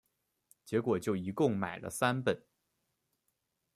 [0.65, 2.43] 结果就一共买了三本